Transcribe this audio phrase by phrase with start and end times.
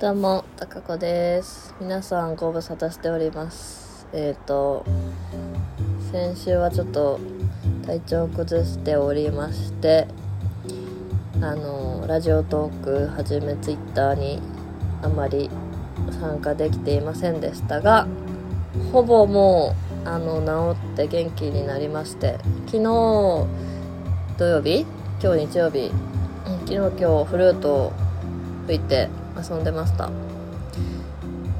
[0.00, 1.74] どうも、たかこです。
[1.78, 4.06] 皆さんご無沙汰しております。
[4.14, 4.82] えっ、と、
[6.10, 7.20] 先週はちょっと
[7.84, 10.06] 体調を崩しておりまして、
[11.42, 14.40] あの、ラジオトークはじめツイッターに
[15.02, 15.50] あまり
[16.18, 18.06] 参加できていませんでしたが、
[18.94, 19.74] ほぼも
[20.06, 20.40] う、あの、
[20.74, 22.82] 治って元気になりまして、昨日、
[24.38, 24.86] 土曜日？
[25.22, 25.92] 今日日曜日、
[26.64, 27.92] 昨日今日フルートを
[28.66, 29.10] 吹いて
[29.48, 30.06] 遊んでました。
[30.06, 30.10] う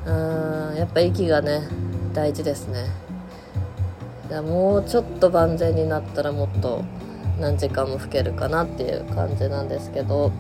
[0.06, 1.62] ーんやっぱ息がね
[2.12, 2.86] 大事ですね。
[4.28, 6.84] いやもうちょっと万全になったらもっと
[7.40, 10.30] 何時間も吹けるかなっていう感じなんですけど。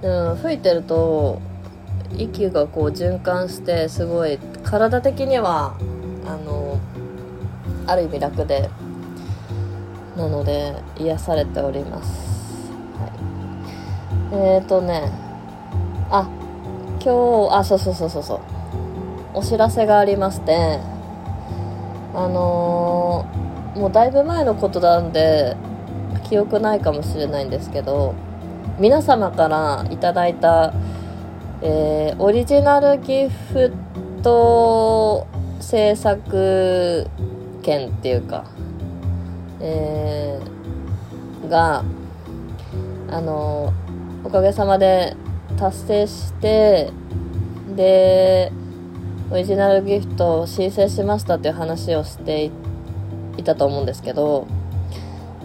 [0.00, 1.40] うん吹いてると
[2.16, 5.76] 息がこう循環してすごい体的には
[6.24, 6.78] あの
[7.86, 8.70] ある意味楽で
[10.16, 15.10] なので癒されております、はい、えーとね
[16.10, 16.28] あ
[17.02, 18.40] 今日あそうそうそうそうそう。
[19.34, 20.80] お知らせがありまして
[22.14, 25.56] あのーもうだいぶ前のことなんで
[26.28, 28.14] 記憶ないかもしれないんですけど
[28.80, 30.72] 皆様からいただいた、
[31.62, 33.72] えーオリジナルギフ
[34.22, 35.28] ト
[35.60, 37.06] 制作
[37.62, 38.44] 券っていうか
[39.60, 41.84] えーが
[43.10, 43.72] あの
[44.24, 45.14] おかげさまで
[45.58, 46.90] 達成して
[47.74, 48.52] で
[49.30, 52.50] オリジナルギフトを申請しましたっていう話をして
[53.36, 54.46] いたと思うんですけど、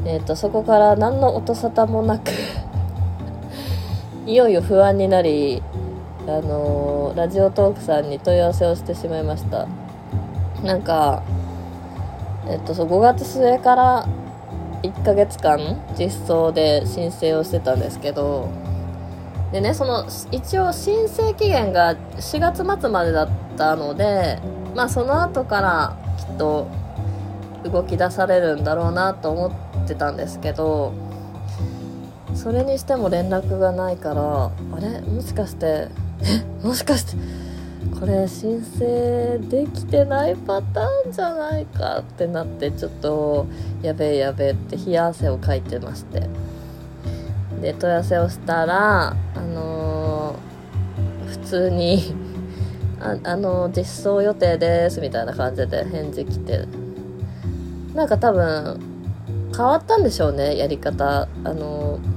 [0.05, 2.31] えー、とそこから何の音沙汰もなく
[4.25, 5.61] いよいよ不安になり
[6.27, 9.67] あのラジオトークさんに問い合わせをしてしまいました。
[10.63, 11.21] なんか
[12.47, 14.07] えっと、そ5月末から
[14.83, 18.49] 1ヶ月間実装で申請をしてたんですけど
[19.53, 24.39] でねその一応申請期限が4月末までだったので
[24.75, 26.67] まあその後からきっと
[27.63, 29.49] 動き出されるんだろうなと思
[29.83, 30.91] ってたんですけど
[32.33, 35.01] それにしても連絡がないからあれ？
[35.01, 35.87] もしかして
[36.63, 36.65] え？
[36.65, 37.15] もしかして
[37.99, 43.45] これ申請できてないパターンじゃないかってなってちょっと
[43.83, 46.27] やべえやべえって冷や汗をかいてまして。
[47.63, 50.53] で問い合わせをしたらあのー
[51.27, 52.15] 普通に
[52.99, 56.67] ああの実装予定ですみたいな感じで返事来て。
[57.93, 58.79] なんか多分
[59.55, 61.27] 変わったんでしょうねやり方。
[61.43, 62.13] あのー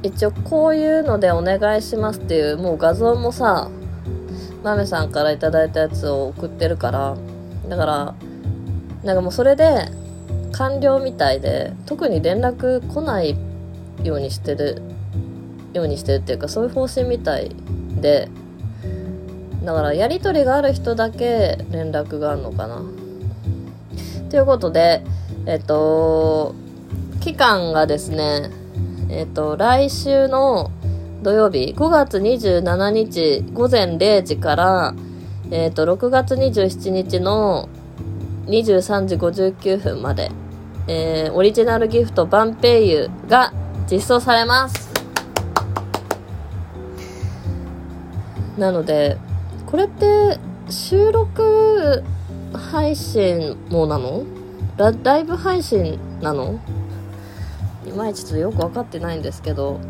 [0.00, 3.68] 一応こういうのでお願いしますっていうもう画像もさ
[4.62, 7.16] まめさんからいただいたやつを送ってるから。
[7.68, 8.14] だから
[9.04, 9.88] なんかもうそれで
[10.52, 13.36] 完了みたいで特に連絡来ない
[14.02, 14.82] ようにしてる
[15.72, 17.50] ようにしてるっていうかそういう方針みたい
[18.00, 18.28] で
[19.64, 22.82] だからやり取りがある人だけ連絡があるのかな。
[24.30, 25.02] ということで
[25.46, 26.54] えっと
[27.20, 28.50] 期間がですね
[29.10, 30.70] えっ、と、来週の
[31.22, 34.94] 土曜日、5月27日午前0時から、
[35.50, 37.70] えっ、と、6月27日の
[38.48, 40.30] 23時59分まで、
[40.86, 43.52] えーオリジナルギフトバンペイユが
[43.90, 44.88] 実装されます。
[48.56, 49.18] なので、
[49.66, 50.38] これって
[50.70, 52.02] 収録
[52.52, 54.24] 配信もなの？
[54.76, 56.58] ラライブ配信なの？
[57.86, 59.80] いまいちちょっとよく分かってないんですけど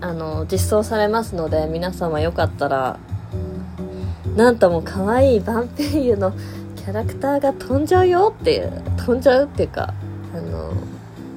[0.00, 2.98] あの実装されますので皆様よかったら
[4.36, 6.32] なんとも可愛いバンペイユの
[6.84, 9.94] キャラクターが飛んじゃうよっていう飛んじゃうっていうか
[10.34, 10.72] あの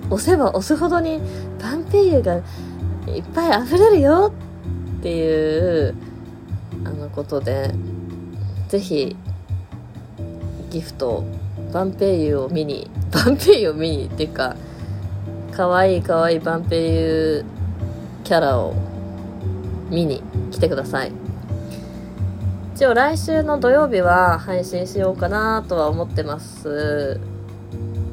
[0.09, 1.21] 押せば押すほどに
[1.61, 2.37] バンペイユが
[3.07, 4.33] いっぱい溢れるよ
[4.99, 5.95] っていう
[6.83, 7.71] あのことで
[8.69, 9.15] ぜひ
[10.71, 11.23] ギフト
[11.71, 14.55] バンペイユを見にバンペイユを見にっていうか
[15.51, 17.45] 可愛い可愛いバンペイユ
[18.23, 18.73] キャラを
[19.91, 21.24] 見に来てください。
[22.75, 27.21] 一応来週の土曜日は配信しようかなとは思ってます。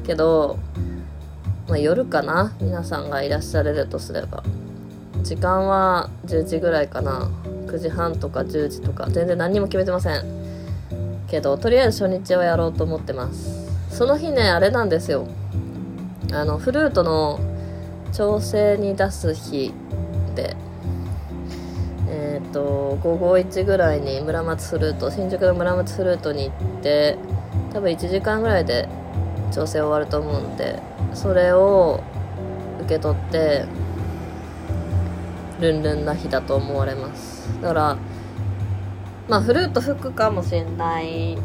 [0.05, 0.57] けど、
[1.67, 2.55] まあ、夜かな？
[2.61, 4.41] 皆さんがいらっしゃれるとすれば。
[5.21, 7.29] 時間は10時ぐらいかな。
[7.65, 9.09] 9時半とか10時とか。
[9.09, 10.23] 全然何にも決めてません。
[11.27, 13.67] けどとりあえず初日はやろうと思ってます。
[13.89, 15.27] その日ねあれなんですよ。
[16.31, 17.37] あのフルートの
[18.13, 19.73] 調整に出す日
[20.35, 20.55] で。
[22.43, 27.17] えっ、と午後1ぐらいに村松フルート新宿の村松フルートに行って
[27.71, 28.87] 多分1時間ぐらいで
[29.51, 30.79] 調整終わると思うんで
[31.13, 32.03] それを
[32.81, 33.65] 受け取って
[35.59, 37.49] ルンルンな日だと思われます。
[37.61, 37.97] だから
[39.29, 41.37] まあフルート吹くかもしれない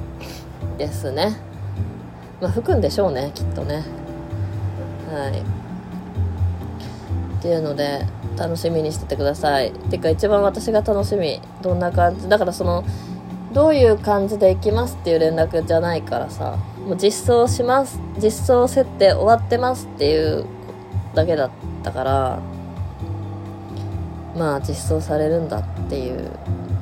[0.77, 1.37] ですね。
[2.41, 3.85] まあ吹くんでしょうねきっとね。
[5.11, 5.58] はい。
[7.39, 8.05] っていうので
[8.37, 9.73] 楽しみにしててください。
[9.91, 12.85] てか一番私が楽しみどんな感じだからその
[13.53, 20.45] どういう感じで行きますっていう連絡じゃないからさもう実装します実装設定終わってますっていう
[21.15, 21.51] だけだっ
[21.83, 22.41] たから
[24.37, 26.31] まあ実装されるんだっていう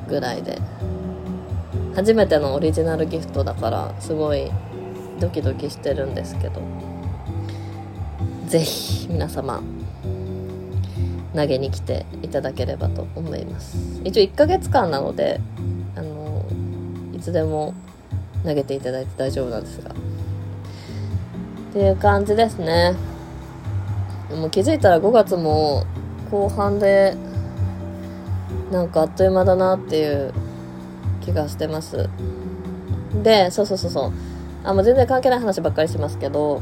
[0.07, 0.59] ぐらいで。
[1.95, 4.51] 初めてのオリジナルギフトだからすごい
[5.19, 6.61] ドキドキしてるんですけど。
[8.47, 9.61] 是非皆様
[11.37, 13.77] 投げに来ていただければと思います。
[14.03, 15.39] 一応1ヶ月間なので
[15.95, 16.43] あの
[17.15, 17.75] いつでも
[18.43, 19.91] 投げていただいて大丈夫なんですが。
[19.91, 19.93] っ
[21.73, 22.95] ていう感じですね。
[24.31, 25.85] もう気づいたら5月も
[26.31, 27.15] 後半で
[28.71, 30.33] なんかあっという間だなっていう
[31.21, 32.09] 気がしてます。
[33.23, 34.11] でそうそうそうそう。
[34.63, 36.61] あもう全然関係ない話ばっかりしますけど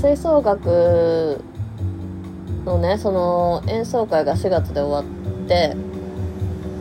[0.00, 1.40] 吹奏楽
[2.64, 5.76] のねその演奏会が4月で終わって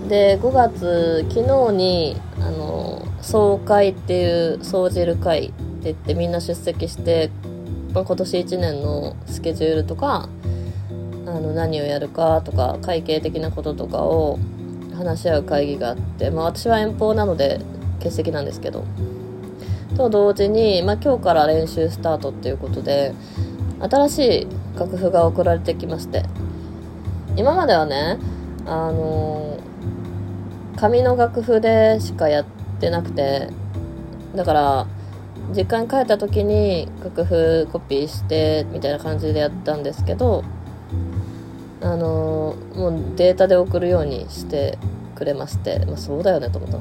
[0.08, 5.54] で5月昨日にあの総会っていう総じる会って
[5.84, 7.30] 言ってみんな出席して、
[7.94, 10.30] まあ、今年1年のスケジュールとか
[11.26, 14.40] あの何をやるかとか会計的なこととかを
[14.96, 17.60] 話し合う会議があって、まあ、私は遠方なので
[18.00, 18.84] 欠席なんですけど。
[19.98, 23.14] と同時に、まあ、今日から練習スタートっていうことで
[23.80, 24.48] 新しい
[24.78, 26.24] 楽譜が送られてきまして。
[27.38, 28.18] 今まではね
[28.66, 29.60] あの
[30.76, 32.46] 紙の楽譜でしかやっ
[32.80, 33.50] てなくて
[34.36, 34.88] だから
[35.56, 40.44] 実家に帰った時に楽譜コピーしてみたいな感じでやったんですけど
[41.82, 44.78] あのもうデータで送るようにして
[45.16, 46.72] くれまして、まあ、そうだよねと思っ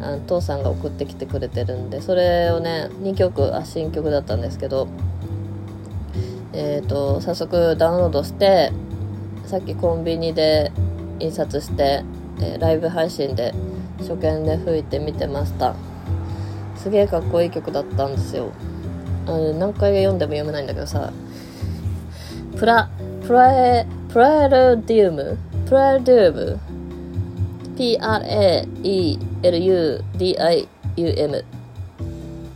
[0.00, 4.88] たあの父さんが送ってきてくれてるんでそれをね2曲あ新曲だったんですけど
[6.58, 8.72] えーと、早速ダウンロードして
[9.44, 10.72] さっきコンビニで
[11.20, 12.02] 印刷して、
[12.40, 13.52] えー、ライブ配信で
[13.98, 15.74] 初見で吹いてみてました。
[16.76, 18.52] すげえかっこいい曲だったんですよ。
[19.26, 21.12] あの何回読んでも読めないんだけどさ。
[22.56, 22.88] プラ
[23.26, 25.36] プラエプラエルディウム？
[25.66, 26.58] プラエルディウム
[27.76, 28.24] ？P-R-A-E-L-U-D-I-U-M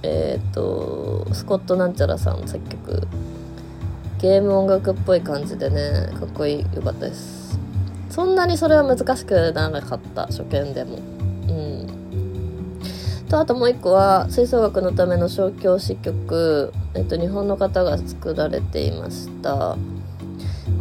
[0.03, 3.07] えっ、とスコットなんちゃらさん作曲。
[4.21, 7.59] ゲーム音楽っぽい感じでねかっこいいよかったです。
[8.11, 10.99] そんなにそれは難しくならなかった初見でも。
[11.49, 12.81] うん。
[13.31, 19.79] とあともう一個は吹奏楽のための小教師曲、えっと、日本の方が作られていました。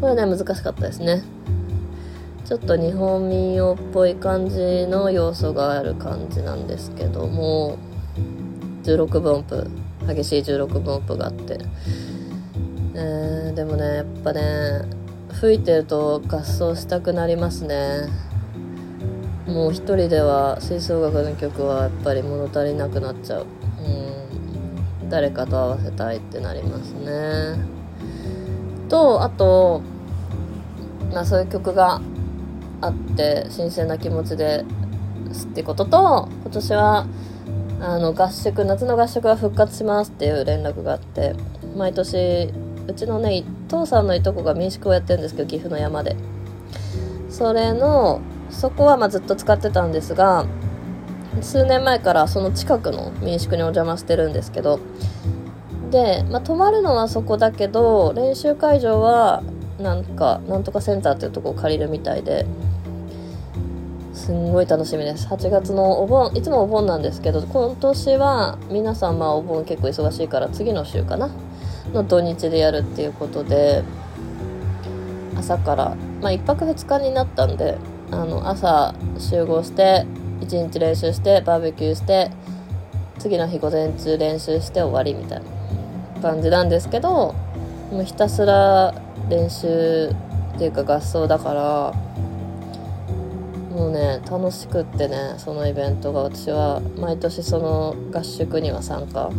[0.01, 1.23] これね難しかったですね。
[2.43, 7.77] ちょっと日本民謡っぽい感じの要素がある感じなんですけども。
[8.83, 9.69] 16分音符
[10.07, 11.59] 激しい16分音符があって。
[12.95, 14.81] えー、でもねやっぱね
[15.33, 18.07] 吹いてると合奏したくなりますね。
[19.47, 23.45] もう一人では吹奏楽の曲はやっぱり物足りなくなっちゃう。
[25.03, 27.79] うん誰かと合わせたいってなりますね。
[28.89, 29.81] とあと
[31.11, 32.01] まあそういう曲が
[32.81, 34.65] あって新鮮な気持ちで
[35.31, 37.07] すってことと今年は
[37.81, 41.35] あの合宿夏の合宿が復活しますっていう連絡があって
[41.75, 42.53] 毎年
[42.89, 46.15] うちのね父さんのいとこが民宿をやってるんですけど岐阜の山で。
[47.29, 50.45] それのそこはまずっと使ってたんですが
[51.41, 54.79] 数年前からその近くの民宿にお邪魔してるんですけど。
[55.91, 59.41] で、まあ、泊まるのはそこだけど練習会場は
[59.79, 62.45] なんかなんとかセンターっていうとこを借りるみたいで。
[64.13, 65.27] すんごい楽しみです。
[65.27, 71.29] 8月のお盆いつもお盆なんですけど今年は皆さんまあお盆結構忙しいから次の週かな。
[71.93, 73.83] の土日でやるっていうことで
[75.35, 77.77] 朝から、まあ、1泊2日になったんで
[78.11, 80.05] あの朝集合して
[80.41, 82.31] 1日練習してバーベキューして
[83.19, 87.33] 次の日午前中練習して終わりみたいな感じなんですけど
[87.91, 88.93] もうひたすら
[89.29, 90.09] 練習
[90.55, 91.93] っていうか合奏だから
[93.75, 96.23] もうね楽しくってねそのイベントが。
[96.23, 99.29] 私は毎年その合宿には参加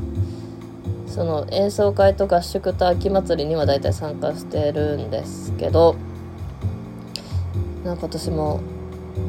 [1.10, 5.96] その演奏会と合宿と秋祭りには大体参加してるんですけど
[7.84, 8.60] なんか今年も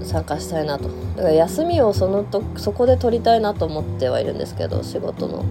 [0.03, 0.89] 参加したいなと。
[1.15, 5.43] だから休みをそのとそこで取りたいなと思ってはいるんですけど仕事の。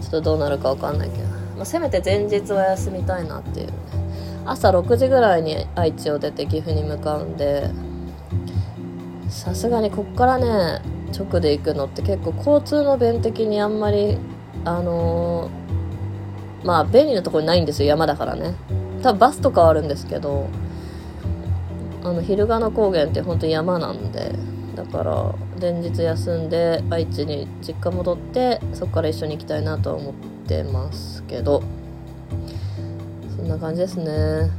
[0.00, 1.24] ちょっとどうなるか分かんないけど、
[1.56, 3.72] まあ、せめて前日は休みたいなっていう、ね、
[4.46, 7.70] 朝6時ぐらいに愛知を出て岐阜に向かうんで
[9.28, 10.80] さすがにこっからね
[11.12, 14.18] 直で行くのって結構交通の便的にあんまり
[14.64, 18.54] あのー、まあ便利なところにないんですよ山だからね。
[19.02, 20.48] 多分バスとかはあるんですけど
[22.02, 24.34] あの昼賀野高原って本当に山なんで
[24.74, 30.14] だから連日休んで愛知に実家戻ってそこから一緒に行きたいなとは思っ
[30.46, 31.62] てますけど。
[33.38, 34.50] そんな感じですね。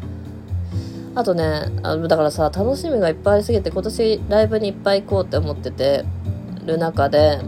[1.13, 6.06] あとねあだからさ楽しみがいっぱいありすぎて今年ライブにいっぱい行こうって思ってて
[6.65, 7.39] る中で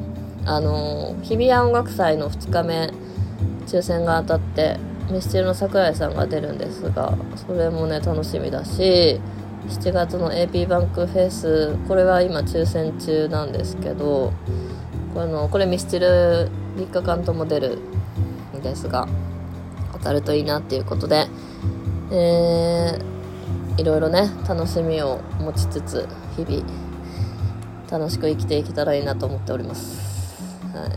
[0.45, 2.91] あの日比谷音楽祭の2日目
[3.67, 4.77] 抽選が当たって
[5.11, 9.19] ミスチルの桜井さんが出るんですがそれもね楽しみだし
[9.67, 14.33] 7月の AP バンクフェスこれは今抽選中なんですけど
[15.13, 17.79] このこれミスチル3日間とも出る
[18.57, 19.07] んですが
[19.93, 21.27] 当たるといいなっていうことで、
[22.11, 26.07] えー、いろいろね楽しみを持ちつつ
[26.37, 26.63] 日々
[27.91, 30.10] 楽しく生きていけたらいいなと思っております、
[30.73, 30.91] はい、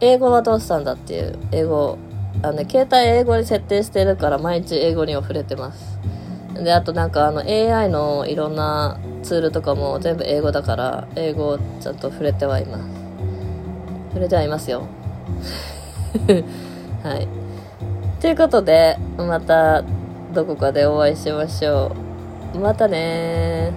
[0.00, 1.98] 英語はどうしたんだっていう英語
[2.42, 5.98] あの、ね、携帯英語に設定してるから毎日英語には触れてます。
[6.54, 12.84] であとなんかあの AI のいろんなツールとかも全部英語だから英語をちゃんと触れてはいます。
[14.08, 14.82] 触れてはいますよ。
[17.04, 17.28] はい。
[18.20, 19.82] ということでまた
[20.34, 21.92] どこかでお会いしましょ
[22.54, 22.58] う。
[22.58, 23.72] またね